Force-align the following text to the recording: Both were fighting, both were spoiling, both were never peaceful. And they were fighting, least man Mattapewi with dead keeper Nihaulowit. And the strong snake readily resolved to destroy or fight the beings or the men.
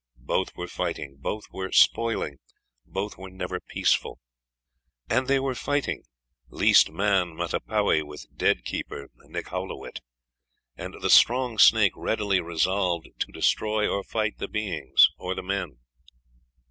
Both 0.23 0.55
were 0.57 0.67
fighting, 0.67 1.17
both 1.17 1.45
were 1.51 1.71
spoiling, 1.71 2.39
both 2.87 3.19
were 3.19 3.29
never 3.29 3.59
peaceful. 3.59 4.17
And 5.11 5.27
they 5.27 5.39
were 5.39 5.53
fighting, 5.53 6.01
least 6.49 6.89
man 6.89 7.35
Mattapewi 7.35 8.01
with 8.01 8.25
dead 8.35 8.65
keeper 8.65 9.11
Nihaulowit. 9.23 9.99
And 10.75 10.95
the 11.03 11.11
strong 11.11 11.59
snake 11.59 11.93
readily 11.95 12.41
resolved 12.41 13.09
to 13.19 13.31
destroy 13.31 13.87
or 13.87 14.03
fight 14.03 14.39
the 14.39 14.47
beings 14.47 15.07
or 15.19 15.35
the 15.35 15.43
men. 15.43 15.77